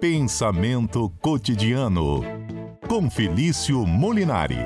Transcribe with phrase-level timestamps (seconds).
[0.00, 2.22] Pensamento cotidiano
[2.88, 4.56] com Felício Molinari.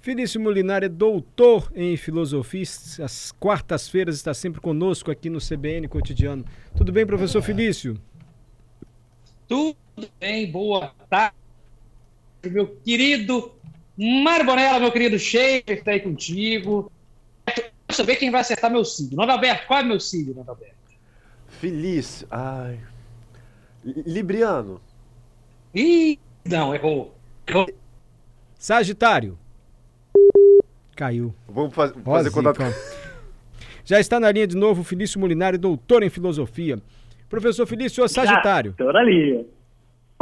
[0.00, 2.64] Felício Molinari é doutor em filosofia.
[3.04, 6.44] Às quartas-feiras está sempre conosco aqui no CBN Cotidiano.
[6.76, 7.96] Tudo bem, professor Felício?
[9.46, 9.76] Tudo
[10.18, 11.36] bem, boa tarde,
[12.46, 13.54] meu querido
[13.96, 16.90] Mário Bonella, meu querido Sheik, está aí contigo.
[17.92, 19.18] Quero saber quem vai acertar meu signo.
[19.18, 20.74] Nando Alberto, qual é meu signo, Nando Alberto?
[21.46, 22.80] Felício, ai.
[23.84, 24.80] Libriano.
[25.74, 27.14] Ih, não, errou.
[27.46, 27.68] errou.
[28.54, 29.38] Sagitário.
[30.96, 31.34] Caiu.
[31.46, 32.62] Vamos faz, fazer contato.
[33.84, 36.80] Já está na linha de novo o Felício Molinari, doutor em filosofia.
[37.28, 38.74] Professor Felício, o Sagitário.
[38.78, 39.46] Doutor ali.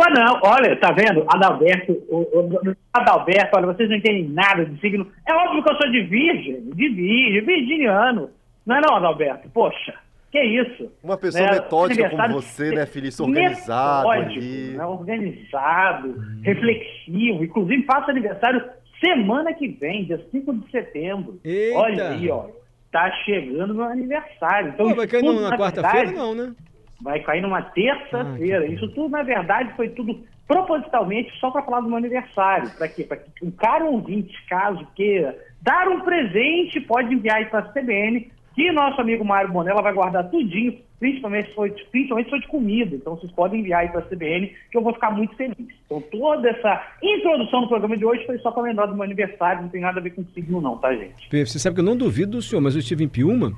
[0.00, 1.26] Pô, não, olha, tá vendo?
[1.28, 5.06] Adalberto, o, o, Adalberto, olha, vocês não entendem nada de signo.
[5.28, 8.30] É óbvio que eu sou de virgem, de virgem, virginiano.
[8.64, 9.50] Não é não, Adalberto?
[9.50, 9.92] Poxa,
[10.32, 10.90] que isso?
[11.04, 11.52] Uma pessoa né?
[11.52, 13.26] metódica como você, né, Felício?
[13.26, 14.70] Organizado metódico, ali.
[14.70, 14.86] Né?
[14.86, 16.40] Organizado, hum.
[16.44, 17.44] reflexivo.
[17.44, 18.64] Inclusive, faço aniversário
[19.04, 21.38] semana que vem, dia 5 de setembro.
[21.44, 21.78] Eita.
[21.78, 22.46] Olha aí, ó.
[22.90, 24.70] Tá chegando meu aniversário.
[24.70, 26.54] Então, Pô, vai cair na quarta-feira, não, né?
[27.02, 28.64] Vai cair numa terça-feira.
[28.64, 32.70] Ah, Isso tudo, na verdade, foi tudo propositalmente só para falar do meu aniversário.
[32.76, 33.04] Para quê?
[33.04, 37.72] Para que um cara ouvinte, caso queira dar um presente, pode enviar aí para a
[37.72, 42.40] CBN, que nosso amigo Mário Bonella vai guardar tudinho, principalmente se for, principalmente se for
[42.40, 42.96] de comida.
[42.96, 45.56] Então vocês podem enviar aí para a CBN, que eu vou ficar muito feliz.
[45.86, 49.62] Então toda essa introdução no programa de hoje foi só para lembrar do meu aniversário,
[49.62, 51.46] não tem nada a ver com signo não, tá, gente?
[51.46, 53.52] Você sabe que eu não duvido do senhor, mas eu estive em Piúma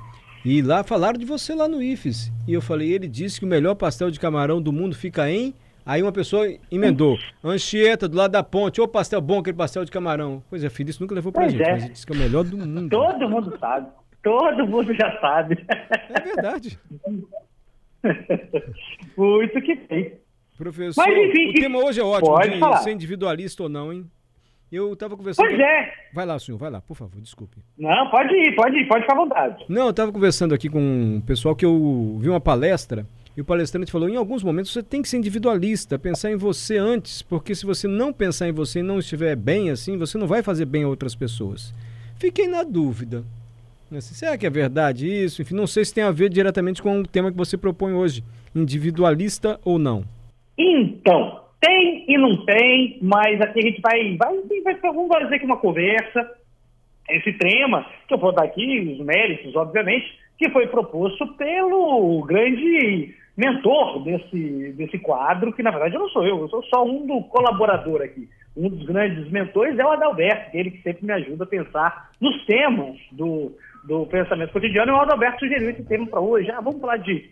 [0.45, 2.31] e lá falaram de você lá no IFES.
[2.47, 5.53] E eu falei, ele disse que o melhor pastel de camarão do mundo fica em.
[5.85, 7.17] Aí uma pessoa emendou.
[7.43, 8.79] Anchieta, do lado da ponte.
[8.79, 10.41] Ô, pastel bom, aquele pastel de camarão.
[10.49, 11.63] Pois é, filho, isso nunca levou pra pois gente.
[11.63, 11.71] É.
[11.71, 12.89] Mas ele disse que é o melhor do mundo.
[12.89, 13.87] Todo mundo sabe.
[14.21, 15.65] Todo mundo já sabe.
[16.09, 16.79] É verdade.
[19.17, 20.13] Muito que bem.
[20.57, 22.77] Professor, Mas, enfim, o tema hoje é ótimo, de falar.
[22.77, 24.05] ser individualista ou não, hein?
[24.73, 25.45] Eu estava conversando.
[25.45, 25.93] Pois é.
[26.11, 27.57] Vai lá, senhor, vai lá, por favor, desculpe.
[27.77, 29.63] Não, pode ir, pode ir, pode ficar à vontade.
[29.69, 33.05] Não, eu estava conversando aqui com um pessoal que eu vi uma palestra
[33.37, 36.75] e o palestrante falou: em alguns momentos você tem que ser individualista, pensar em você
[36.75, 40.25] antes, porque se você não pensar em você e não estiver bem assim, você não
[40.25, 41.71] vai fazer bem a outras pessoas.
[42.15, 43.23] Fiquei na dúvida.
[43.95, 45.39] Assim, será que é verdade isso?
[45.43, 48.23] Enfim, não sei se tem a ver diretamente com o tema que você propõe hoje,
[48.55, 50.03] individualista ou não.
[50.57, 55.45] Então, tem e não tem, mas aqui a gente vai, vai, vai, vamos fazer aqui
[55.45, 56.29] uma conversa.
[57.09, 60.05] Esse tema, que eu vou dar aqui, os méritos, obviamente,
[60.37, 66.25] que foi proposto pelo grande mentor desse, desse quadro, que na verdade eu não sou
[66.25, 68.29] eu, eu sou só um do colaborador aqui.
[68.55, 72.45] Um dos grandes mentores é o Adalberto, ele que sempre me ajuda a pensar nos
[72.45, 73.51] temas do,
[73.83, 74.91] do pensamento cotidiano.
[74.91, 76.51] E o Adalberto sugeriu esse tema para hoje.
[76.51, 77.29] Ah, vamos falar de,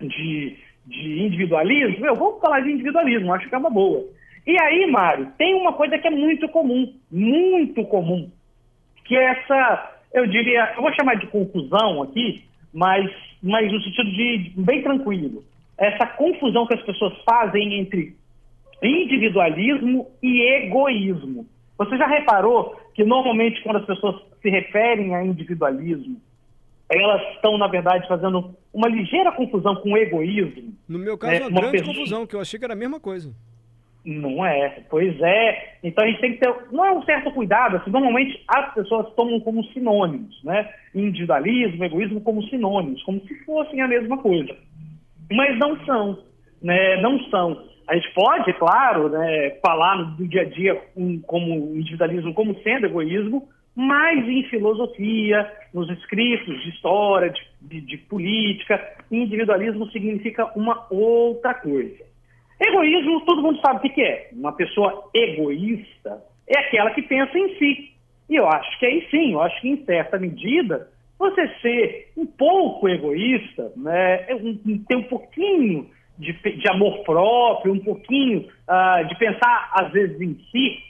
[0.00, 0.56] de
[0.88, 4.04] de individualismo, eu vou falar de individualismo, acho que é uma boa.
[4.46, 8.30] E aí, Mário, tem uma coisa que é muito comum, muito comum,
[9.04, 13.10] que é essa, eu diria, eu vou chamar de confusão aqui, mas,
[13.42, 15.44] mas no sentido de bem tranquilo.
[15.76, 18.16] Essa confusão que as pessoas fazem entre
[18.82, 21.46] individualismo e egoísmo.
[21.76, 26.20] Você já reparou que normalmente quando as pessoas se referem a individualismo,
[26.90, 30.74] elas estão, na verdade, fazendo uma ligeira confusão com o egoísmo.
[30.88, 31.94] No meu caso, é uma, uma grande pessoa...
[31.94, 33.34] confusão, que eu achei que era a mesma coisa.
[34.04, 35.76] Não é, pois é.
[35.82, 39.12] Então a gente tem que ter, não é um certo cuidado, assim, normalmente as pessoas
[39.14, 40.66] tomam como sinônimos, né?
[40.94, 44.56] Individualismo, egoísmo como sinônimos, como se fossem a mesma coisa.
[45.30, 46.22] Mas não são,
[46.62, 47.00] né?
[47.02, 47.62] Não são.
[47.86, 52.86] A gente pode, claro, né, falar do dia a dia um, como individualismo como sendo
[52.86, 58.76] egoísmo, mas em filosofia, nos escritos de história, de, de, de, política,
[59.08, 62.02] individualismo significa uma outra coisa.
[62.60, 64.30] Egoísmo, todo mundo sabe o que é.
[64.32, 67.92] Uma pessoa egoísta é aquela que pensa em si.
[68.28, 72.26] E eu acho que aí sim, eu acho que em certa medida, você ser um
[72.26, 74.58] pouco egoísta, né, é um,
[74.88, 75.88] ter um pouquinho
[76.18, 80.82] de, de amor próprio, um pouquinho uh, de pensar, às vezes, em si,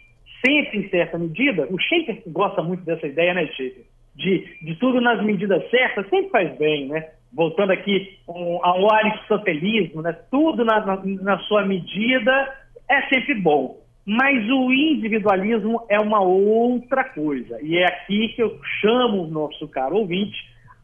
[0.44, 3.84] sempre em certa medida, o Schaefer gosta muito dessa ideia, né, Schaefer?
[4.14, 7.08] De, de tudo nas medidas certas, sempre faz bem, né?
[7.32, 10.16] Voltando aqui um, ao aristotelismo, né?
[10.30, 12.52] Tudo na, na, na sua medida
[12.88, 13.78] é sempre bom.
[14.04, 17.58] Mas o individualismo é uma outra coisa.
[17.62, 20.36] E é aqui que eu chamo o nosso caro ouvinte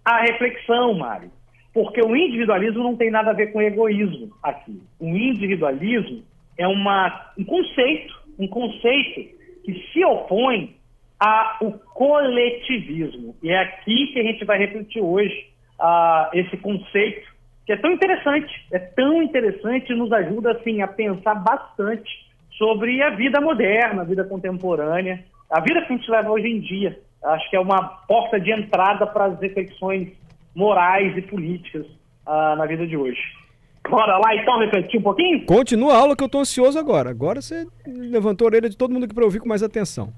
[0.04, 1.30] a reflexão, Mário.
[1.72, 4.80] Porque o individualismo não tem nada a ver com egoísmo aqui.
[5.00, 6.22] O individualismo
[6.58, 10.76] é uma, um conceito, um conceito que se opõe
[11.18, 13.34] ao coletivismo.
[13.42, 15.48] E é aqui que a gente vai refletir hoje
[15.80, 17.32] uh, esse conceito,
[17.64, 22.10] que é tão interessante, é tão interessante e nos ajuda assim, a pensar bastante
[22.58, 26.60] sobre a vida moderna, a vida contemporânea, a vida que a gente leva hoje em
[26.60, 26.98] dia.
[27.22, 30.12] Acho que é uma porta de entrada para as reflexões
[30.54, 31.86] morais e políticas
[32.26, 33.43] uh, na vida de hoje.
[33.88, 35.44] Bora lá então refletir um pouquinho?
[35.46, 37.10] Continua a aula que eu estou ansioso agora.
[37.10, 40.12] Agora você levantou a orelha de todo mundo aqui para ouvir com mais atenção.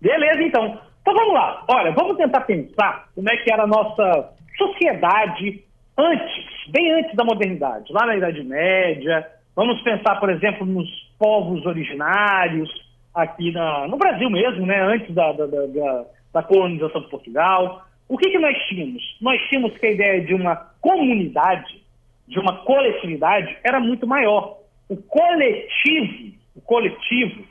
[0.00, 0.78] Beleza, então.
[1.00, 1.64] Então vamos lá.
[1.68, 5.64] Olha, vamos tentar pensar como é que era a nossa sociedade
[5.96, 9.26] antes, bem antes da modernidade, lá na Idade Média.
[9.56, 10.88] Vamos pensar, por exemplo, nos
[11.18, 12.70] povos originários,
[13.14, 17.82] aqui na, no Brasil mesmo, né, antes da, da, da, da colonização de Portugal.
[18.08, 19.02] O que, que nós tínhamos?
[19.20, 21.82] Nós tínhamos que a ideia de uma comunidade,
[22.28, 24.58] de uma coletividade, era muito maior.
[24.88, 27.44] O coletivo, o coletivo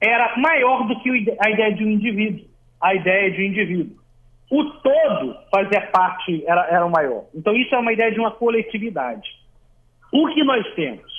[0.00, 2.44] era maior do que a ideia de um indivíduo,
[2.80, 3.96] a ideia de um indivíduo.
[4.50, 7.24] O todo fazia parte, era, era o maior.
[7.34, 9.28] Então, isso é uma ideia de uma coletividade.
[10.12, 11.10] O que nós temos?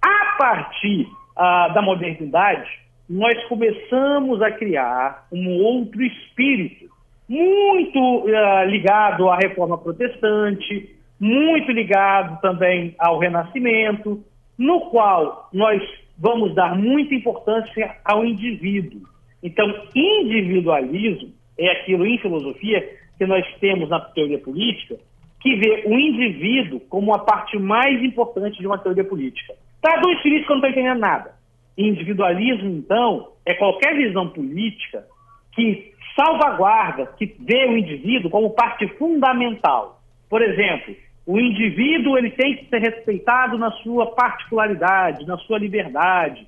[0.00, 1.06] A partir
[1.36, 2.70] ah, da modernidade,
[3.08, 6.90] nós começamos a criar um outro espírito,
[7.28, 14.24] muito uh, ligado à reforma protestante, muito ligado também ao renascimento,
[14.58, 15.80] no qual nós
[16.18, 19.02] vamos dar muita importância ao indivíduo.
[19.40, 24.96] Então, individualismo é aquilo em filosofia que nós temos na teoria política,
[25.38, 29.54] que vê o indivíduo como a parte mais importante de uma teoria política.
[29.80, 31.36] Traduz isso que eu não estou entendendo nada.
[31.78, 35.04] Individualismo, então, é qualquer visão política
[35.52, 40.00] que salvaguarda, que vê o indivíduo como parte fundamental.
[40.28, 40.96] Por exemplo,
[41.26, 46.46] o indivíduo ele tem que ser respeitado na sua particularidade, na sua liberdade.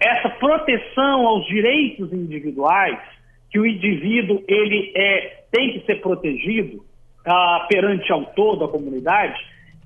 [0.00, 2.98] Essa proteção aos direitos individuais,
[3.50, 6.84] que o indivíduo ele é, tem que ser protegido
[7.26, 9.38] ah, perante ao todo a comunidade,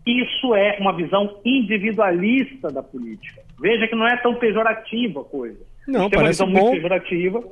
[0.06, 3.42] isso é uma visão individualista da política.
[3.60, 5.58] Veja que não é tão pejorativa a coisa.
[5.86, 6.72] Não, parece bom.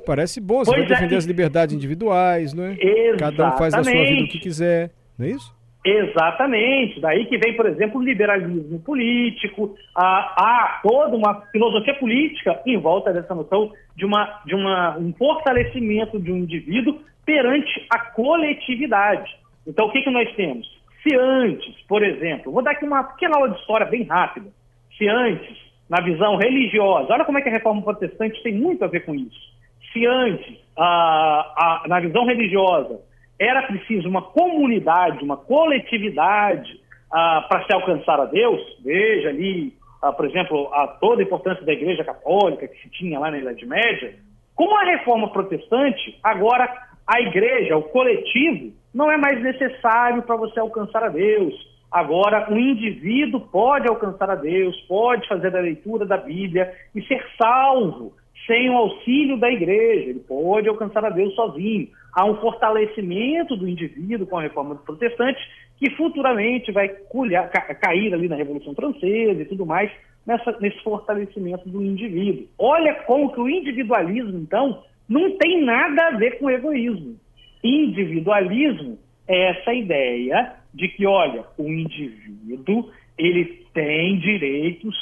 [0.05, 1.17] Parece bom, você pois vai defender é.
[1.17, 2.71] as liberdades individuais, não é?
[2.73, 3.17] Exatamente.
[3.17, 5.58] Cada um faz a sua vida o que quiser, não é isso?
[5.85, 6.99] Exatamente.
[6.99, 13.13] Daí que vem, por exemplo, o liberalismo político, há, toda uma filosofia política em volta
[13.13, 19.37] dessa noção de, uma, de uma, um fortalecimento de um indivíduo perante a coletividade.
[19.65, 20.67] Então, o que, que nós temos?
[21.03, 24.49] Se antes, por exemplo, vou dar aqui uma pequena aula de história bem rápida.
[24.97, 25.57] Se antes,
[25.89, 29.15] na visão religiosa, olha como é que a reforma protestante tem muito a ver com
[29.15, 29.49] isso.
[29.93, 32.99] Se antes, a, a, na visão religiosa,
[33.39, 39.73] era preciso uma comunidade, uma coletividade para se alcançar a Deus, veja ali,
[40.15, 43.65] por exemplo, a toda a importância da Igreja Católica que se tinha lá na Idade
[43.65, 44.15] Média,
[44.55, 46.69] com a reforma protestante, agora
[47.07, 51.55] a igreja, o coletivo, não é mais necessário para você alcançar a Deus.
[51.91, 57.25] Agora, o indivíduo pode alcançar a Deus, pode fazer a leitura da Bíblia e ser
[57.35, 58.13] salvo
[58.45, 60.09] sem o auxílio da igreja.
[60.09, 61.87] Ele pode alcançar a Deus sozinho.
[62.13, 65.39] Há um fortalecimento do indivíduo com a reforma protestante
[65.77, 69.89] que futuramente vai culhar, ca, cair ali na Revolução Francesa e tudo mais,
[70.25, 72.47] nessa, nesse fortalecimento do indivíduo.
[72.57, 77.15] Olha como que o individualismo, então, não tem nada a ver com egoísmo.
[77.63, 84.95] Individualismo é essa ideia de que, olha, o indivíduo ele tem direitos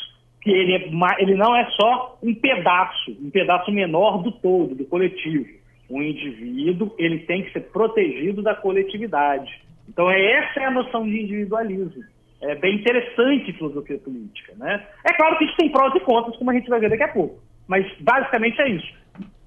[0.48, 4.86] que ele, é, ele não é só um pedaço, um pedaço menor do todo, do
[4.86, 5.46] coletivo.
[5.90, 9.62] O indivíduo ele tem que ser protegido da coletividade.
[9.90, 12.02] Então é essa é a noção de individualismo.
[12.42, 14.86] É bem interessante filosofia política, né?
[15.04, 17.08] É claro que isso tem prós e contras, como a gente vai ver daqui a
[17.10, 17.42] pouco.
[17.68, 18.94] Mas basicamente é isso.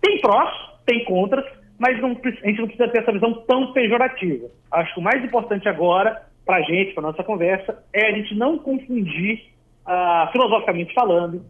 [0.02, 0.50] Tem prós,
[0.84, 1.46] tem contras,
[1.78, 4.48] mas não, a gente não precisa ter essa visão tão pejorativa.
[4.70, 8.34] Acho que o mais importante agora, para a gente, para nossa conversa, é a gente
[8.34, 9.50] não confundir,
[9.86, 11.42] uh, filosoficamente falando,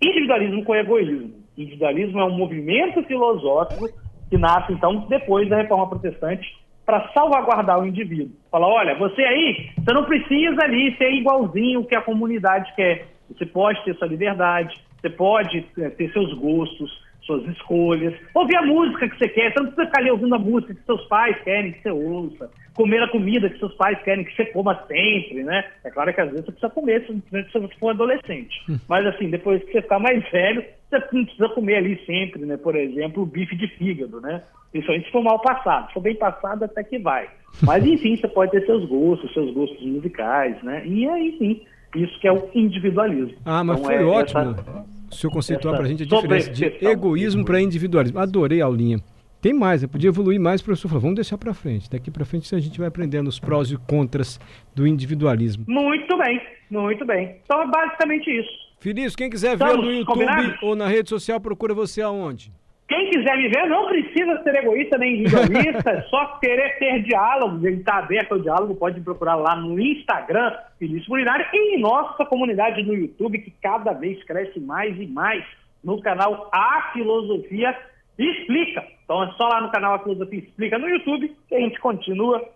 [0.00, 1.32] individualismo com egoísmo.
[1.56, 3.88] Individualismo é um movimento filosófico
[4.30, 6.46] que nasce, então, depois da reforma protestante,
[6.86, 8.34] para salvaguardar o indivíduo.
[8.50, 13.06] Fala, olha, você aí, você não precisa ali ser igualzinho que a comunidade quer.
[13.28, 18.66] Você pode ter sua liberdade, você pode eh, ter seus gostos, suas escolhas, ouvir a
[18.66, 21.36] música que você quer, você não precisa ficar ali ouvindo a música que seus pais
[21.42, 25.42] querem que você ouça, comer a comida que seus pais querem que você coma sempre,
[25.44, 25.64] né?
[25.84, 28.62] É claro que às vezes você precisa comer, se você for adolescente.
[28.68, 28.78] Hum.
[28.88, 32.56] Mas assim, depois que você ficar mais velho, você não precisa comer ali sempre, né?
[32.56, 34.42] Por exemplo, o bife de fígado, né?
[34.70, 35.88] Principalmente se for mal passado.
[35.88, 37.28] Se for bem passado, até que vai.
[37.62, 40.82] Mas enfim, você pode ter seus gostos, seus gostos musicais, né?
[40.86, 41.60] E aí sim,
[41.94, 43.36] isso que é o individualismo.
[43.44, 44.40] Ah, mas então, foi é ótimo.
[44.40, 48.18] Essa o senhor conceituar para a gente a diferença de egoísmo para individualismo.
[48.18, 48.98] Adorei a aulinha.
[49.40, 49.88] Tem mais, né?
[49.88, 51.90] podia evoluir mais, o professor falou, vamos deixar para frente.
[51.90, 54.38] Daqui para frente a gente vai aprendendo os prós e contras
[54.72, 55.64] do individualismo.
[55.66, 56.40] Muito bem,
[56.70, 57.36] muito bem.
[57.44, 58.50] Então é basicamente isso.
[58.78, 60.62] Felício, quem quiser ver no YouTube combinados?
[60.62, 62.52] ou na rede social, procura você aonde?
[62.92, 67.66] Quem quiser me ver não precisa ser egoísta nem individualista, é só querer ter diálogo.
[67.66, 72.26] Ele está aberto ao diálogo, pode procurar lá no Instagram, Felício Culinário, e em nossa
[72.26, 75.42] comunidade no YouTube, que cada vez cresce mais e mais,
[75.82, 77.74] no canal A Filosofia
[78.18, 78.86] Explica.
[79.04, 82.46] Então é só lá no canal A Filosofia Explica no YouTube que a gente continua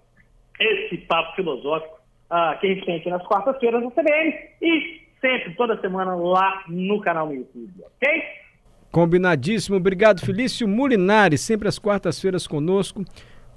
[0.61, 1.95] esse papo filosófico
[2.31, 6.63] uh, que a gente tem aqui nas quartas-feiras no CBN e sempre, toda semana, lá
[6.69, 8.46] no canal no YouTube, ok?
[8.91, 9.77] Combinadíssimo.
[9.77, 13.05] Obrigado, Felício Mulinari, sempre às quartas-feiras conosco,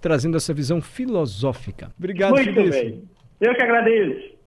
[0.02, 1.92] trazendo essa visão filosófica.
[1.98, 2.84] Obrigado, Muito Felício.
[2.84, 3.04] bem.
[3.42, 4.38] Eu que agradeço.